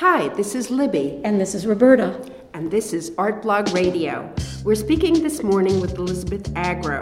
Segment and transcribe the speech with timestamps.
[0.00, 1.22] Hi, this is Libby.
[1.24, 2.20] And this is Roberta.
[2.52, 4.30] And this is Artblog Radio.
[4.62, 7.00] We're speaking this morning with Elisabeth Agro,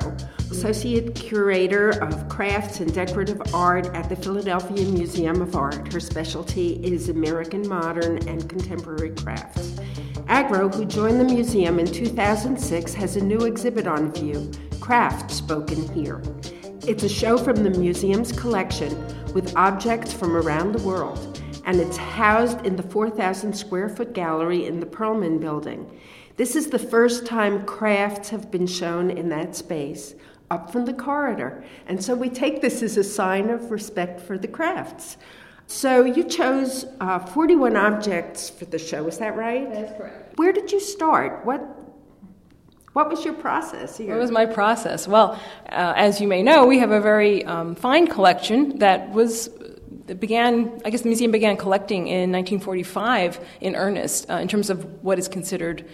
[0.53, 5.93] Associate Curator of Crafts and Decorative Art at the Philadelphia Museum of Art.
[5.93, 9.77] Her specialty is American modern and contemporary crafts.
[10.29, 15.93] Agro, who joined the museum in 2006, has a new exhibit on view Craft Spoken
[15.93, 16.23] Here.
[16.87, 18.95] It's a show from the museum's collection
[19.35, 21.34] with objects from around the world
[21.65, 25.91] and it's housed in the 4,000 square foot gallery in the Perelman building.
[26.37, 30.15] This is the first time crafts have been shown in that space
[30.51, 31.65] up from the corridor.
[31.87, 35.17] And so we take this as a sign of respect for the crafts.
[35.67, 39.73] So you chose uh, 41 objects for the show, is that right?
[39.73, 40.39] That's correct.
[40.39, 41.45] Where did you start?
[41.45, 41.81] What
[42.93, 44.11] what was your process here?
[44.11, 45.09] What was my process?
[45.09, 45.33] Well,
[45.69, 49.51] uh, as you may know, we have a very um, fine collection that was
[50.19, 55.03] began, I guess the museum began collecting in 1945 in earnest uh, in terms of
[55.03, 55.89] what is considered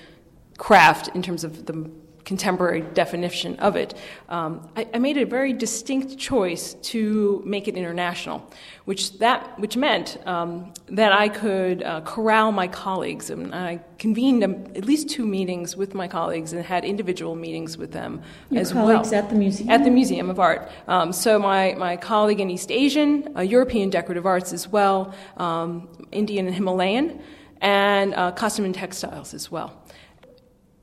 [0.58, 1.90] craft in terms of the
[2.30, 3.92] contemporary definition of it.
[4.28, 8.38] Um, I, I, made a very distinct choice to make it international,
[8.84, 14.44] which that which meant um, that I could uh, corral my colleagues, and I convened
[14.44, 18.60] um, at least two meetings with my colleagues and had individual meetings with them Your
[18.60, 19.24] as colleagues well.
[19.24, 19.68] at the museum.
[19.68, 20.70] At the Museum of Art.
[20.86, 25.88] Um, so my my colleague in East Asian, uh, European decorative arts as well, um,
[26.12, 27.20] Indian and Himalayan,
[27.60, 29.79] and uh, costume and textiles as well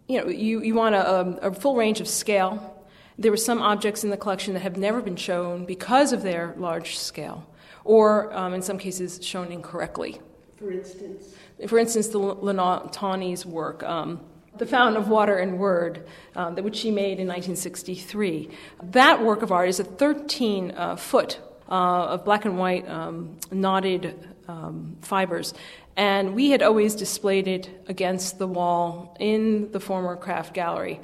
[0.07, 2.85] you know, you, you want a, um, a, full range of scale.
[3.17, 6.53] There were some objects in the collection that have never been shown because of their
[6.57, 7.47] large scale,
[7.83, 10.21] or um, in some cases shown incorrectly.
[10.57, 11.35] For instance?
[11.67, 14.21] For instance, the Lenore Tawney's work, um,
[14.57, 18.49] The Fountain of Water and Word, um, which she made in 1963.
[18.83, 23.37] That work of art is a 13 uh, foot uh, of black and white um,
[23.51, 25.53] knotted um, fibers
[25.97, 31.01] and we had always displayed it against the wall in the former craft gallery.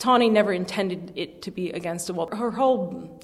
[0.00, 2.28] Tawney never intended it to be against a wall.
[2.34, 3.22] Her whole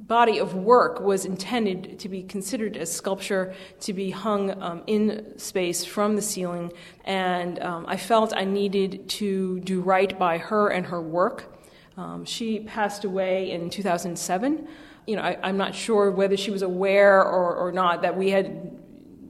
[0.00, 5.38] body of work was intended to be considered as sculpture, to be hung um, in
[5.38, 6.72] space from the ceiling,
[7.04, 11.56] and um, I felt I needed to do right by her and her work.
[11.96, 14.66] Um, she passed away in 2007.
[15.06, 18.30] You know, I, am not sure whether she was aware or, or not that we
[18.30, 18.81] had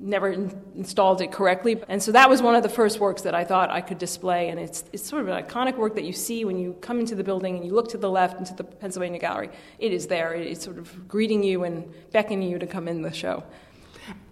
[0.02, 1.80] never in- installed it correctly.
[1.88, 4.48] And so that was one of the first works that I thought I could display.
[4.48, 7.14] And it's, it's sort of an iconic work that you see when you come into
[7.14, 9.50] the building and you look to the left into the Pennsylvania Gallery.
[9.78, 13.12] It is there, it's sort of greeting you and beckoning you to come in the
[13.12, 13.44] show.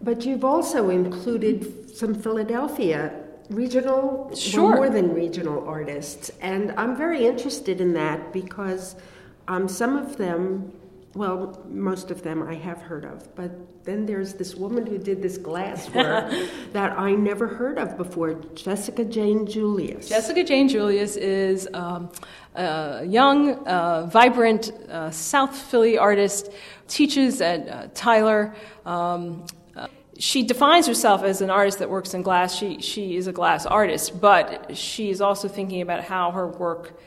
[0.03, 3.13] But you've also included some Philadelphia
[3.49, 4.75] regional, sure.
[4.75, 6.31] more than regional artists.
[6.41, 8.97] And I'm very interested in that because
[9.49, 10.73] um, some of them
[11.15, 13.51] well, most of them I have heard of, but
[13.85, 16.33] then there's this woman who did this glass work
[16.73, 20.09] that I never heard of before, Jessica Jane Julius.
[20.09, 22.11] Jessica Jane Julius is um,
[22.55, 26.53] a young, uh, vibrant uh, South Philly artist,
[26.87, 28.55] teaches at uh, Tyler.
[28.87, 32.55] Um, uh, she defines herself as an artist that works in glass.
[32.55, 37.01] She, she is a glass artist, but she is also thinking about how her work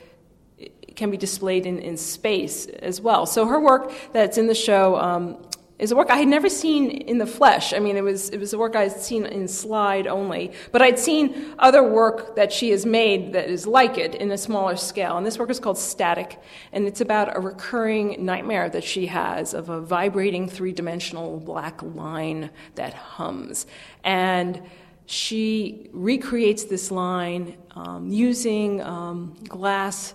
[0.96, 3.26] can be displayed in, in space as well.
[3.26, 5.36] So her work that's in the show um,
[5.78, 7.72] is a work I had never seen in the flesh.
[7.72, 10.82] I mean, it was, it was a work I had seen in slide only, but
[10.82, 14.76] I'd seen other work that she has made that is like it in a smaller
[14.76, 15.16] scale.
[15.16, 16.40] And this work is called Static,
[16.72, 21.82] and it's about a recurring nightmare that she has of a vibrating three dimensional black
[21.82, 23.66] line that hums.
[24.04, 24.62] And
[25.06, 30.14] she recreates this line um, using um, glass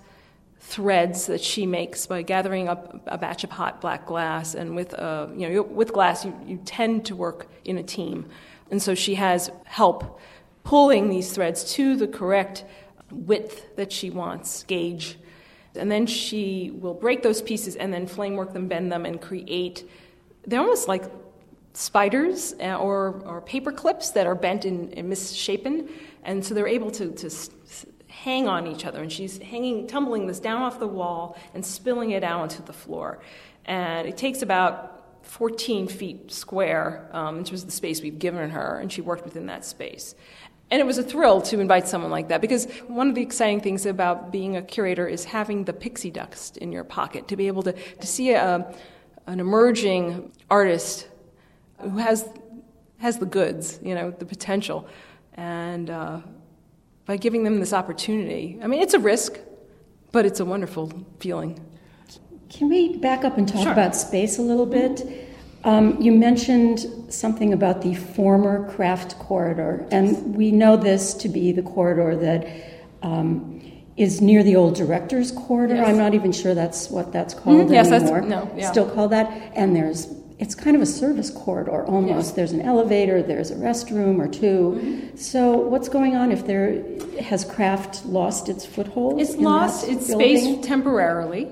[0.60, 4.56] threads that she makes by gathering up a batch of hot black glass.
[4.56, 8.26] And with, uh, you know, with glass, you, you tend to work in a team.
[8.70, 10.20] And so she has help
[10.64, 12.66] pulling these threads to the correct
[13.10, 15.18] width that she wants, gauge.
[15.76, 19.22] And then she will break those pieces and then flame work them, bend them, and
[19.22, 19.90] create.
[20.46, 21.06] They're almost like
[21.74, 25.90] spiders uh, or, or paper clips that are bent and, and misshapen.
[26.24, 27.30] And so they're able to, to
[28.24, 29.02] hang on each other.
[29.02, 32.74] And she's hanging, tumbling this down off the wall and spilling it out onto the
[32.74, 33.20] floor.
[33.66, 38.50] And it takes about 14 feet square um, in terms of the space we've given
[38.50, 40.16] her, and she worked within that space.
[40.72, 43.62] And it was a thrill to invite someone like that because one of the exciting
[43.62, 47.48] things about being a curator is having the pixie dust in your pocket to be
[47.48, 48.72] able to, to see a,
[49.26, 51.08] an emerging artist
[51.82, 52.28] who has,
[52.98, 54.88] has the goods, you know, the potential.
[55.36, 56.20] And uh,
[57.10, 58.60] by giving them this opportunity.
[58.62, 59.40] I mean, it's a risk,
[60.12, 61.60] but it's a wonderful feeling.
[62.52, 63.72] Can we back up and talk sure.
[63.72, 65.28] about space a little bit?
[65.64, 71.52] Um, you mentioned something about the former craft corridor, and we know this to be
[71.52, 72.48] the corridor that
[73.02, 73.60] um,
[73.98, 75.78] is near the old director's corridor.
[75.78, 75.90] Yes.
[75.90, 78.30] I'm not even sure that's what that's called Mhm, yes, that's- anymore.
[78.30, 78.70] no, yeah.
[78.70, 79.52] Still called that.
[79.56, 80.06] And there's
[80.40, 82.28] it's kind of a service corridor almost.
[82.28, 82.32] Yes.
[82.32, 85.18] There's an elevator, there's a restroom or 2 Mm-hmm.
[85.18, 86.84] So what's going on if there
[87.20, 89.20] has craft lost its foothold?
[89.20, 90.38] It's lost its building?
[90.38, 91.52] space temporarily.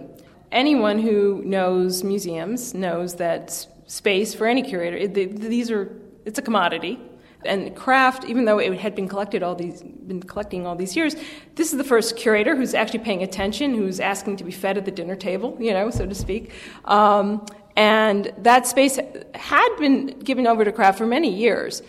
[0.52, 5.84] Anyone who knows museums knows that space for any curator, it, th these are
[6.26, 7.00] it's a commodity.
[7.46, 11.16] And craft, even though it had been collected all these, been collecting all these years,
[11.56, 14.86] this is the first curator who's actually paying attention, who's asking to be fed at
[14.86, 16.52] the dinner table, you know, so to speak.
[16.86, 17.46] Um,
[17.78, 19.00] and that space
[19.36, 21.84] had been given over to craft for many years.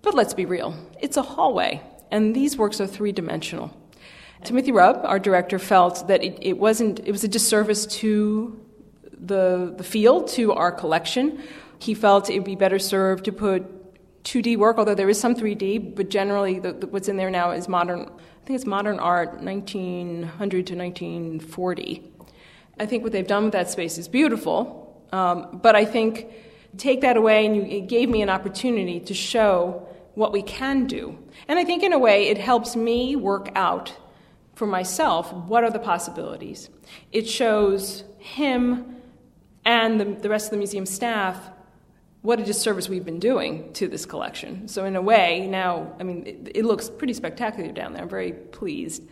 [0.00, 3.76] But let's be real, it's a hallway, and these works are three dimensional.
[4.44, 8.60] Timothy Rub, our director, felt that it, it wasn't it was a disservice to
[9.18, 11.42] the the field, to our collection.
[11.78, 13.64] He felt it would be better served to put
[14.24, 17.50] 2D work, although there is some 3D, but generally the, the, what's in there now
[17.50, 18.00] is modern.
[18.02, 22.12] I think it's modern art, 1900 to 1940.
[22.78, 24.83] I think what they've done with that space is beautiful,
[25.14, 26.26] um, but I think
[26.76, 30.86] take that away and you, it gave me an opportunity to show what we can
[30.86, 31.16] do.
[31.46, 33.96] And I think in a way it helps me work out
[34.56, 36.68] for myself what are the possibilities.
[37.12, 38.96] It shows him
[39.64, 41.38] and the, the rest of the museum staff
[42.22, 44.66] what a disservice we've been doing to this collection.
[44.66, 48.02] So, in a way, now, I mean, it, it looks pretty spectacular down there.
[48.02, 49.02] I'm very pleased.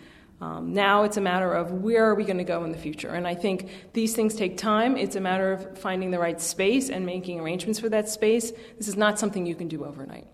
[0.43, 3.11] Um, now it's a matter of where are we going to go in the future?
[3.11, 4.97] And I think these things take time.
[4.97, 8.51] It's a matter of finding the right space and making arrangements for that space.
[8.77, 10.27] This is not something you can do overnight.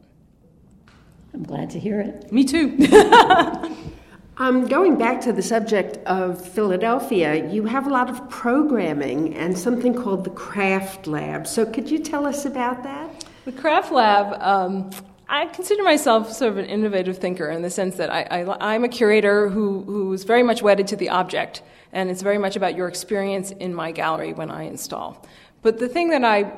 [1.35, 2.33] I'm glad to hear it.
[2.33, 2.77] Me too.
[4.41, 9.59] Um, going back to the subject of Philadelphia, you have a lot of programming and
[9.59, 11.45] something called the Craft Lab.
[11.45, 13.25] So, could you tell us about that?
[13.47, 14.91] The Craft Lab, um,
[15.31, 18.89] I consider myself sort of an innovative thinker in the sense that I, I'm a
[18.89, 22.75] curator who, who is very much wedded to the object, and it's very much about
[22.75, 25.27] your experience in my gallery when I install.
[25.61, 26.51] But the thing that I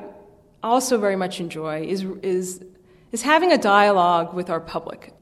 [0.63, 2.63] also very much enjoy is, is,
[3.11, 5.13] is having a dialogue with our public.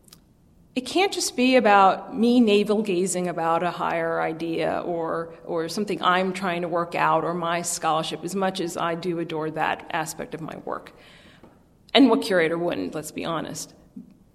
[0.75, 6.01] It can't just be about me navel gazing about a higher idea or, or something
[6.03, 9.89] I'm trying to work out or my scholarship, as much as I do adore that
[9.89, 10.93] aspect of my work.
[11.93, 13.73] And what curator wouldn't, let's be honest.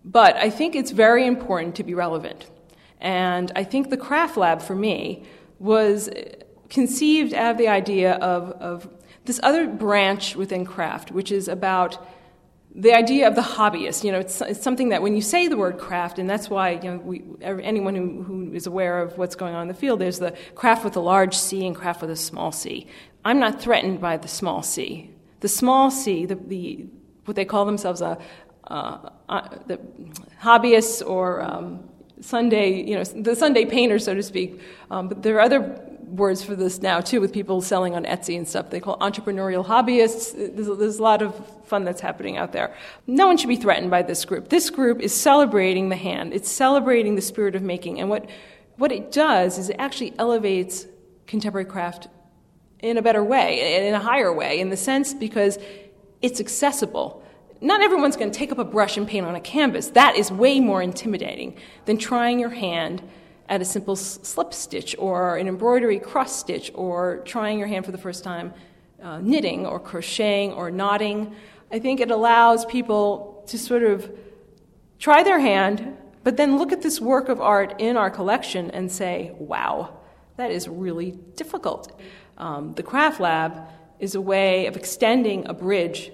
[0.04, 2.50] But I think it's very important to be relevant.
[3.00, 5.24] And I think the Craft Lab for me
[5.58, 6.10] was
[6.68, 8.88] conceived out of the idea of, of
[9.24, 12.04] this other branch within craft, which is about
[12.74, 15.56] the idea of the hobbyist, you know, it's, it's, something that when you say the
[15.56, 19.36] word craft, and that's why you know, we, anyone who, who is aware of what's
[19.36, 22.10] going on in the field, there's the craft with a large C and craft with
[22.10, 22.88] a small c.
[23.24, 25.10] I'm not threatened by the small c.
[25.38, 26.86] The small c, the, the
[27.24, 28.18] what they call themselves a,
[28.68, 29.78] uh, uh, the
[30.40, 31.88] hobbyists or um,
[32.20, 34.60] Sunday, you know, the Sunday painter, so to speak.
[34.90, 35.60] Um, but there are other
[36.06, 38.70] words for this now too with people selling on Etsy and stuff.
[38.70, 40.32] They call entrepreneurial hobbyists.
[40.34, 41.34] There's, there's, a lot of
[41.66, 42.74] fun that's happening out there.
[43.06, 44.48] No one should be threatened by this group.
[44.48, 46.32] This group is celebrating the hand.
[46.32, 48.00] It's celebrating the spirit of making.
[48.00, 48.28] And what,
[48.76, 50.86] what it does is it actually elevates
[51.26, 52.08] contemporary craft
[52.80, 55.58] in a better way, in a higher way, in the sense because
[56.24, 57.22] it's accessible.
[57.60, 59.88] Not everyone's going to take up a brush and paint on a canvas.
[59.88, 63.02] That is way more intimidating than trying your hand
[63.50, 67.92] at a simple slip stitch or an embroidery cross stitch or trying your hand for
[67.92, 68.54] the first time
[69.02, 71.34] uh, knitting or crocheting or knotting.
[71.70, 74.10] I think it allows people to sort of
[74.98, 78.90] try their hand, but then look at this work of art in our collection and
[78.90, 79.98] say, wow,
[80.38, 82.00] that is really difficult.
[82.38, 86.12] Um, the Craft Lab is a way of extending a bridge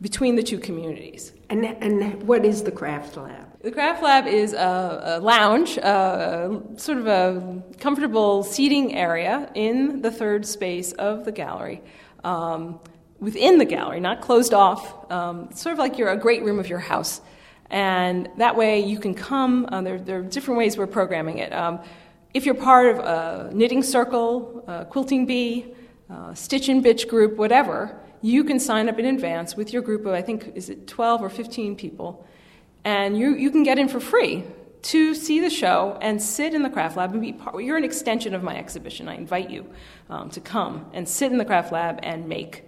[0.00, 1.32] between the two communities.
[1.48, 3.46] And, and what is the Craft Lab?
[3.62, 10.02] The Craft Lab is a, a lounge, uh, sort of a comfortable seating area in
[10.02, 11.80] the third space of the gallery.
[12.22, 12.80] Um,
[13.20, 16.68] within the gallery, not closed off, um, sort of like you're a great room of
[16.68, 17.20] your house.
[17.70, 21.52] And that way you can come, uh, there, there, are different ways we're programming it.
[21.52, 21.80] Um,
[22.34, 25.72] if you're part of a knitting circle, a quilting bee,
[26.10, 30.06] uh, stitch and bitch group, whatever, you can sign up in advance with your group
[30.06, 32.26] of, I think, is it 12 or 15 people,
[32.84, 34.44] and you, you can get in for free
[34.84, 37.62] to see the show and sit in the craft lab and be part.
[37.64, 39.08] You're an extension of my exhibition.
[39.08, 39.66] I invite you
[40.10, 42.64] um, to come and sit in the craft lab and make.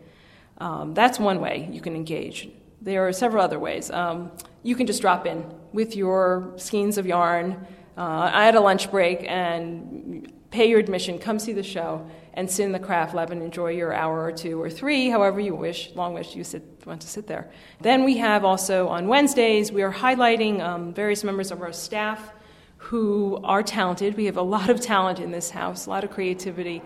[0.59, 2.49] Um, that's one way you can engage.
[2.81, 3.91] There are several other ways.
[3.91, 7.67] Um, you can just drop in with your skeins of yarn.
[7.99, 12.51] Uh, I had a lunch break and pay your admission, come see the show, and
[12.51, 15.55] sit in the craft lab and enjoy your hour or two or three, however you
[15.55, 17.51] wish, long wish you sit, want to sit there.
[17.81, 22.33] Then we have also on Wednesdays, we are highlighting um, various members of our staff
[22.77, 24.17] who are talented.
[24.17, 26.83] We have a lot of talent in this house, a lot of creativity.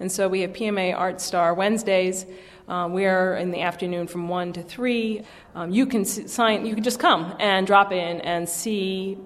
[0.00, 2.26] And so we have PMA Art Star Wednesdays.
[2.66, 5.22] Um, we are in the afternoon from 1 to 3.
[5.54, 9.18] Um, you can sign, you can just come and drop in and see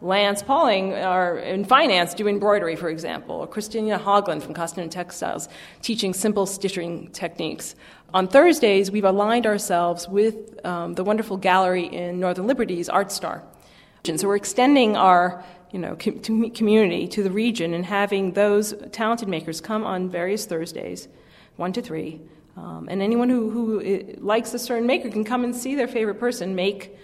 [0.00, 5.48] Lance Pauling are in finance do embroidery, for example, or Kristina Haugland from Costume Textiles
[5.82, 7.74] teaching simple stitching techniques.
[8.14, 13.42] On Thursdays, we've aligned ourselves with um, the wonderful gallery in Northern Liberties, Art Star.
[14.04, 19.28] So we're extending our you know, com- community to the region and having those talented
[19.28, 21.08] makers come on various Thursdays,
[21.56, 22.20] 1 to 3.
[22.56, 25.88] Um, and anyone who, who uh, likes a certain maker can come and see their
[25.88, 26.96] favorite person make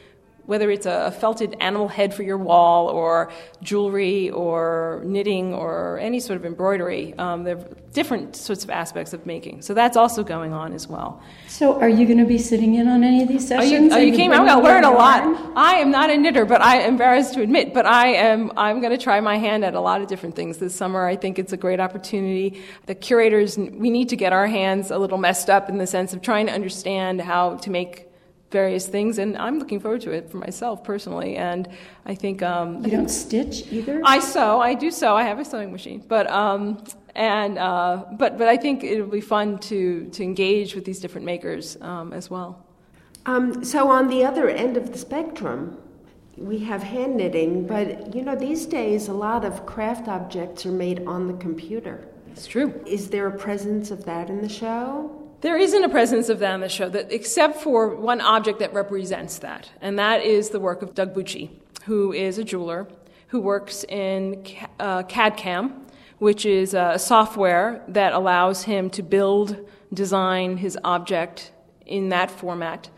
[0.46, 3.32] whether it's a felted animal head for your wall or
[3.62, 7.14] jewelry or knitting or any sort of embroidery.
[7.18, 9.62] Um, there are different sorts of aspects of making.
[9.62, 11.22] So that's also going on as well.
[11.48, 13.92] So are you going to be sitting in on any of these sessions?
[13.92, 14.32] Oh, you, you came.
[14.32, 15.22] I'm going to learn a lot.
[15.56, 18.52] I am not a knitter, but I am embarrassed to admit, but I am.
[18.56, 21.06] I'm going to try my hand at a lot of different things this summer.
[21.06, 22.62] I think it's a great opportunity.
[22.86, 26.12] The curators, we need to get our hands a little messed up in the sense
[26.12, 28.08] of trying to understand how to make
[28.54, 31.32] various things, and I'm looking forward to it for myself personally.
[31.50, 31.68] And
[32.06, 34.00] I think um, you don't stitch either.
[34.16, 34.60] I sew.
[34.60, 35.14] I do sew.
[35.22, 36.62] I have a sewing machine, but um,
[37.14, 41.26] and uh, but but I think it'll be fun to to engage with these different
[41.26, 42.50] makers um, as well.
[43.26, 45.58] Um, so on the other end of the spectrum,
[46.36, 50.76] we have hand knitting, but you know these days a lot of craft objects are
[50.86, 51.96] made on the computer.
[52.32, 52.68] It's true.
[52.86, 55.23] Is there a presence of that in the show?
[55.40, 58.72] There isn't a presence of that in the show, that, except for one object that
[58.72, 61.50] represents that, and that is the work of Doug Bucci,
[61.84, 62.88] who is a jeweler
[63.34, 64.46] who works in
[64.78, 65.86] uh, CAD CAM,
[66.18, 71.50] which is a software that allows him to build, design his object
[71.84, 72.88] in that format.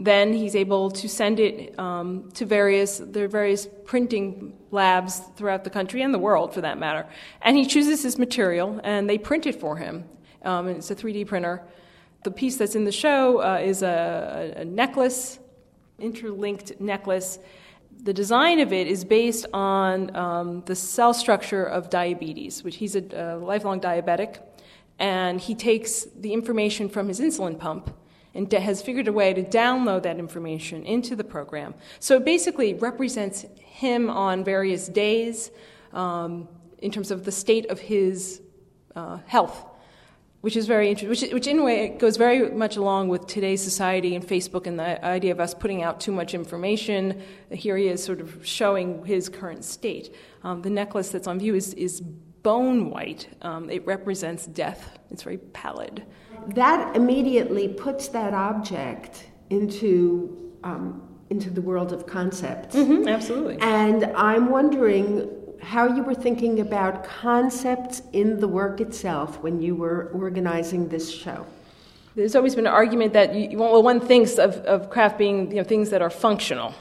[0.00, 5.62] Then he's able to send it um, to various there are various printing labs throughout
[5.62, 7.06] the country and the world, for that matter.
[7.42, 10.04] And he chooses his material, and they print it for him.
[10.42, 11.62] Um, it's a 3D printer,
[12.24, 15.38] the piece that's in the show uh, is a, a necklace,
[15.98, 17.38] interlinked necklace.
[18.02, 22.96] The design of it is based on um, the cell structure of diabetes, which he's
[22.96, 24.40] a, a lifelong diabetic,
[24.98, 27.94] and he takes the information from his insulin pump
[28.34, 31.74] and has figured a way to download that information into the program.
[32.00, 35.50] So it basically represents him on various days
[35.92, 38.40] um, in terms of the state of his
[38.96, 39.66] uh, health
[40.44, 43.62] which is very interesting, which, which in a way goes very much along with today's
[43.62, 47.22] society and Facebook and the idea of us putting out too much information.
[47.50, 50.14] Here he is sort of showing his current state.
[50.42, 53.26] Um, the necklace that's on view is, is bone white.
[53.40, 54.98] Um, it represents death.
[55.10, 56.04] It's very pallid.
[56.48, 62.76] That immediately puts that object into um, into the world of concepts.
[62.76, 63.56] Mm-hmm, absolutely.
[63.62, 65.30] And I'm wondering
[65.64, 71.10] how you were thinking about concepts in the work itself when you were organizing this
[71.10, 71.46] show.
[72.14, 75.56] There's always been an argument that you, well, one thinks of, of craft being you
[75.56, 76.74] know, things that are functional.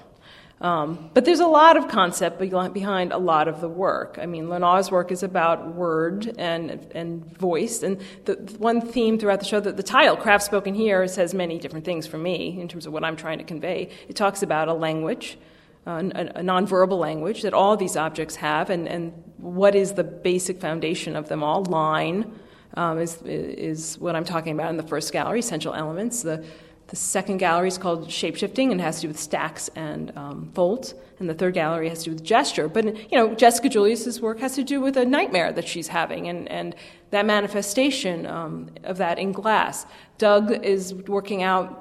[0.61, 4.17] Um, but there's a lot of concept behind a lot of the work.
[4.21, 7.83] I mean, Lenore's work is about word and, and voice.
[7.83, 11.33] And the, the one theme throughout the show, that the title, Craft Spoken Here, says
[11.33, 13.89] many different things for me in terms of what I'm trying to convey.
[14.07, 15.37] It talks about a language,
[15.85, 21.15] uh, nonverbal language that all these objects have, and, and what is the basic foundation
[21.15, 21.63] of them all.
[21.63, 22.39] Line
[22.75, 26.21] um, is, is what I'm talking about in the first gallery, essential elements.
[26.21, 26.45] The,
[26.87, 30.93] the second gallery is called shapeshifting and has to do with stacks and um, folds.
[31.19, 32.67] And the third gallery has to do with gesture.
[32.67, 36.27] But, you know, Jessica Julius's work has to do with a nightmare that she's having
[36.27, 36.75] and, and
[37.11, 39.85] that manifestation um, of that in glass.
[40.17, 41.79] Doug is working out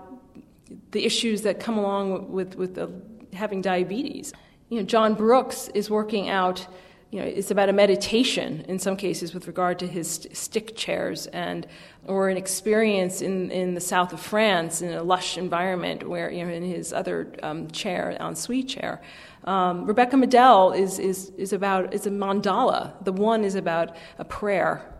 [0.92, 2.88] the issues that come along with, with the
[3.33, 4.33] having diabetes.
[4.69, 6.67] You know, Jon Brooks is working out,
[7.11, 10.77] you know, it's about a meditation in some cases with regard to his st- stick
[10.77, 11.67] chairs and
[12.07, 16.45] or an experience in, in the south of France in a lush environment where, you
[16.45, 19.01] know, in his other um, chair, ensuite chair.
[19.45, 22.93] Um, Rebecca Medel is, is, is about, is a mandala.
[23.05, 24.92] The one is about a prayer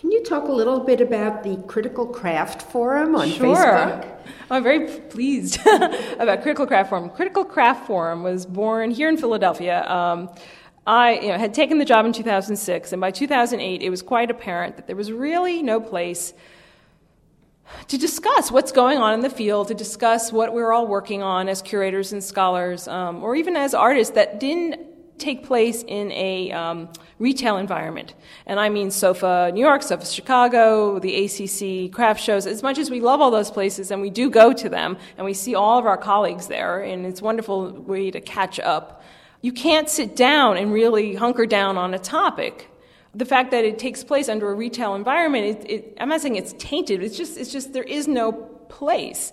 [0.00, 3.54] can you talk a little bit about the Critical Craft Forum on sure.
[3.54, 4.08] Facebook?
[4.50, 7.10] I'm very pleased about Critical Craft Forum.
[7.10, 9.86] Critical Craft Forum was born here in Philadelphia.
[9.86, 10.30] Um,
[10.86, 14.30] I you know, had taken the job in 2006, and by 2008, it was quite
[14.30, 16.32] apparent that there was really no place
[17.88, 21.46] to discuss what's going on in the field, to discuss what we're all working on
[21.46, 24.89] as curators and scholars, um, or even as artists that didn't
[25.20, 28.14] take place in a um, retail environment.
[28.46, 32.46] And I mean SOFA New York, SOFA Chicago, the ACC craft shows.
[32.46, 35.24] As much as we love all those places and we do go to them and
[35.24, 39.02] we see all of our colleagues there, and it's a wonderful way to catch up,
[39.42, 42.68] you can't sit down and really hunker down on a topic.
[43.14, 46.36] The fact that it takes place under a retail environment, it, it, I'm not saying
[46.36, 49.32] it's tainted, it's just, it's just there is no place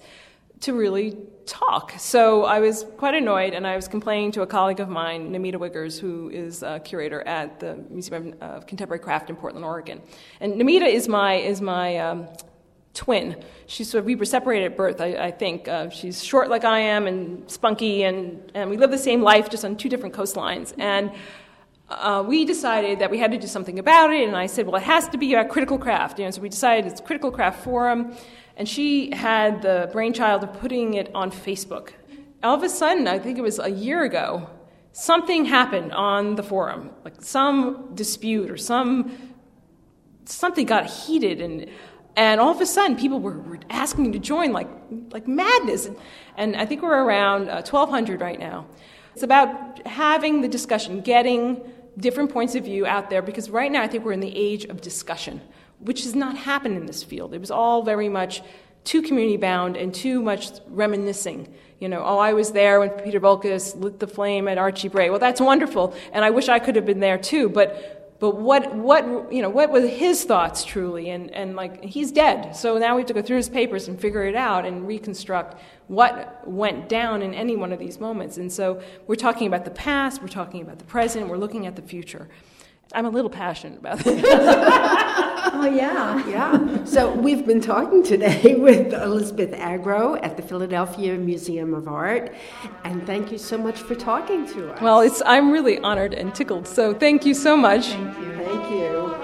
[0.62, 1.94] to really talk.
[1.98, 5.56] So I was quite annoyed, and I was complaining to a colleague of mine, Namita
[5.56, 10.02] Wiggers, who is a curator at the Museum of Contemporary Craft in Portland, Oregon.
[10.40, 12.28] And Namita is my is my um,
[12.94, 13.44] twin.
[13.68, 15.68] She's sort of, we were separated at birth, I, I think.
[15.68, 19.50] Uh, she's short like I am and spunky, and, and we live the same life
[19.50, 20.74] just on two different coastlines.
[20.80, 21.12] And
[21.90, 24.76] uh, we decided that we had to do something about it, and I said, well,
[24.76, 26.20] it has to be a critical craft.
[26.20, 28.16] You know, so we decided it's Critical Craft Forum.
[28.58, 31.92] And she had the brainchild of putting it on Facebook.
[32.44, 34.50] All of a sudden, I think it was a year ago,
[34.92, 39.36] something happened on the forum, like some dispute or some
[40.26, 41.68] something got heated and
[42.18, 44.68] and all of a sudden people were, were asking to join like
[45.12, 45.96] like madness and,
[46.36, 48.66] and i think we're around uh, 1200 right now
[49.14, 51.62] it's about having the discussion getting
[51.98, 54.66] different points of view out there because right now i think we're in the age
[54.66, 55.42] of discussion
[55.80, 57.34] which has not happened in this field.
[57.34, 58.42] It was all very much
[58.84, 61.54] too community bound and too much reminiscing.
[61.80, 65.10] You know, oh, I was there when Peter Voulkos lit the flame at Archie Bray.
[65.10, 67.50] Well, that's wonderful, and I wish I could have been there too.
[67.50, 71.12] But, but what, what, you know, what were his thoughts truly?
[71.12, 72.56] And, and like, he's dead.
[72.56, 75.62] So now we have to go through his papers and figure it out and reconstruct
[75.88, 78.38] what went down in any one of these moments.
[78.38, 81.76] And so we're talking about the past, we're talking about the present, we're looking at
[81.76, 82.28] the future.
[82.94, 85.52] I'm a little passionate about that.
[85.54, 86.28] Oh, yeah.
[86.28, 86.84] Yeah.
[86.86, 92.34] So we've been talking today with Elisabeth Agro at the Philadelphia Museum of Art.
[92.84, 94.82] And thank you so much for talking to us.
[94.82, 96.68] Well, it's, I'm really honored and tickled.
[96.68, 97.88] So thank you so much.
[97.88, 98.34] Thank you.
[98.36, 99.16] Thank you.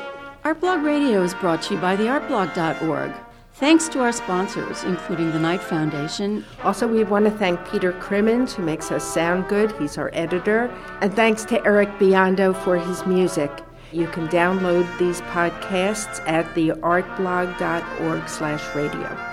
[0.44, 3.14] Artblog Radio is brought to you by theartblog.org.
[3.56, 6.44] Thanks to our sponsors, including the Knight Foundation.
[6.64, 9.72] Also, we want to thank Peter Crimmins, who makes us sound good.
[9.74, 10.74] He's our editor.
[11.02, 13.52] And thanks to Eric Biondo for his music.
[13.92, 19.33] You can download these podcasts at theartblog.org slash radio.